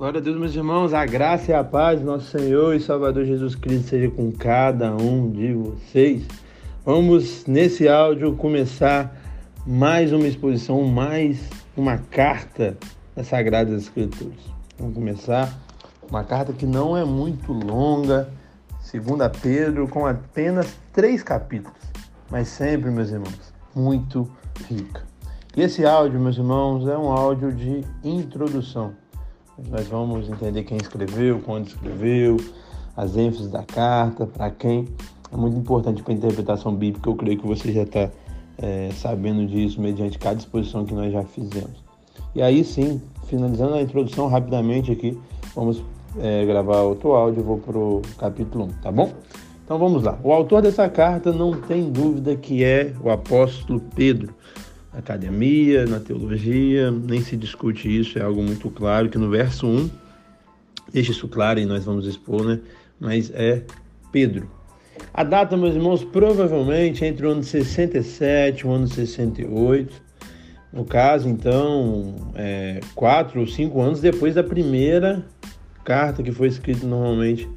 [0.00, 3.26] Glória a Deus, meus irmãos, a graça e a paz do nosso Senhor e Salvador
[3.26, 6.26] Jesus Cristo seja com cada um de vocês.
[6.82, 9.14] Vamos, nesse áudio, começar
[9.66, 12.78] mais uma exposição, mais uma carta
[13.14, 14.40] das Sagradas Escrituras.
[14.78, 15.52] Vamos começar
[16.08, 18.32] uma carta que não é muito longa,
[18.80, 21.76] segunda Pedro, com apenas três capítulos,
[22.30, 24.26] mas sempre, meus irmãos, muito
[24.66, 25.02] rica.
[25.54, 28.94] E esse áudio, meus irmãos, é um áudio de introdução.
[29.68, 32.36] Nós vamos entender quem escreveu, quando escreveu,
[32.96, 34.88] as ênfases da carta, para quem.
[35.32, 38.10] É muito importante para a interpretação bíblica, eu creio que você já está
[38.58, 41.84] é, sabendo disso mediante cada exposição que nós já fizemos.
[42.34, 45.18] E aí sim, finalizando a introdução rapidamente aqui,
[45.54, 45.82] vamos
[46.18, 49.12] é, gravar outro áudio, vou para o capítulo 1, tá bom?
[49.64, 50.18] Então vamos lá.
[50.24, 54.34] O autor dessa carta não tem dúvida que é o apóstolo Pedro.
[54.92, 59.90] Academia, na teologia, nem se discute isso, é algo muito claro que no verso 1,
[60.92, 62.60] deixa isso claro e nós vamos expor, né?
[62.98, 63.62] Mas é
[64.10, 64.50] Pedro.
[65.14, 70.10] A data, meus irmãos, provavelmente entre o ano 67 e o ano 68.
[70.72, 75.24] No caso, então, é, quatro ou cinco anos depois da primeira
[75.84, 77.48] carta que foi escrita normalmente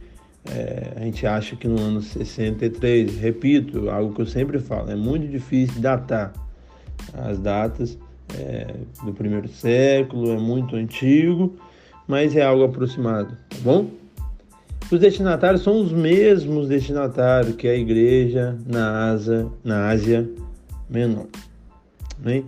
[0.46, 4.96] é, a gente acha que no ano 63, repito, algo que eu sempre falo, é
[4.96, 6.34] muito difícil datar
[7.14, 7.98] as datas
[8.38, 11.56] é, do primeiro século, é muito antigo,
[12.08, 13.88] mas é algo aproximado, tá bom?
[14.92, 20.30] Os destinatários são os mesmos destinatários que a igreja na Ásia, na Ásia
[20.90, 21.28] Menor.
[22.24, 22.44] Né?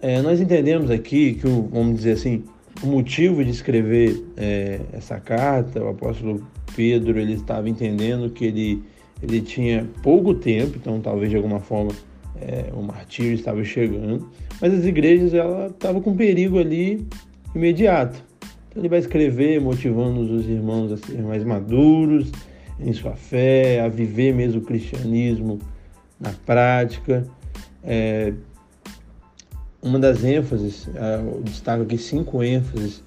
[0.00, 2.42] É, nós entendemos aqui que, vamos dizer assim,
[2.82, 8.82] o motivo de escrever é, essa carta, o apóstolo Pedro ele estava entendendo que ele,
[9.22, 11.92] ele tinha pouco tempo, então talvez de alguma forma
[12.40, 14.28] é, o martírio estava chegando,
[14.60, 17.06] mas as igrejas ela estavam com perigo ali
[17.54, 18.22] imediato.
[18.68, 22.32] Então ele vai escrever motivando os irmãos a serem mais maduros
[22.80, 25.60] em sua fé, a viver mesmo o cristianismo
[26.18, 27.24] na prática.
[27.82, 28.32] É,
[29.80, 33.02] uma das ênfases, eu destaco aqui cinco ênfases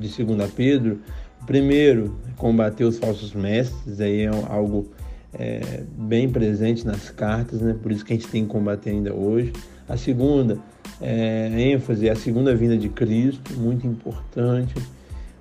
[0.00, 1.00] de 2 Pedro.
[1.40, 4.90] O primeiro, combater os falsos mestres, aí é algo
[5.32, 7.76] é, bem presente nas cartas, né?
[7.80, 9.52] por isso que a gente tem que combater ainda hoje.
[9.88, 10.58] A segunda,
[11.00, 14.74] é, ênfase, é a segunda vinda de Cristo, muito importante.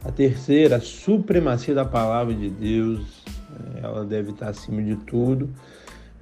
[0.03, 3.23] A terceira, a supremacia da palavra de Deus,
[3.75, 5.49] é, ela deve estar acima de tudo.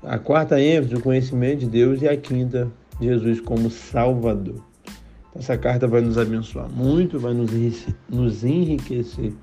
[0.02, 2.02] A quarta ênfase, o conhecimento de Deus.
[2.02, 2.72] E a quinta,
[3.02, 4.64] Jesus como Salvador.
[5.36, 7.52] Essa carta vai nos abençoar muito, vai nos,
[8.10, 9.34] nos enriquecer.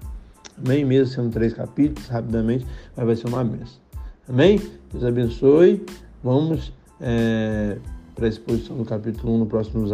[0.57, 0.85] Amém?
[0.85, 2.67] Mesmo sendo três capítulos, rapidamente,
[2.97, 3.82] mas vai ser uma benção.
[4.29, 4.61] Amém?
[4.93, 5.85] Deus abençoe.
[6.23, 7.79] Vamos é,
[8.15, 9.87] para a exposição do capítulo 1 no próximo,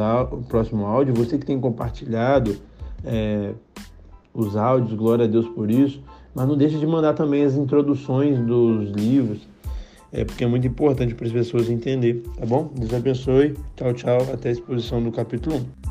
[0.48, 1.14] próximo áudio.
[1.14, 2.56] Você que tem compartilhado
[3.04, 3.52] é,
[4.34, 6.02] os áudios, glória a Deus por isso.
[6.34, 9.48] Mas não deixe de mandar também as introduções dos livros
[10.12, 12.70] é, porque é muito importante para as pessoas entender, tá bom?
[12.74, 13.54] Deus abençoe.
[13.76, 14.18] Tchau, tchau.
[14.32, 15.87] Até a exposição do capítulo 1.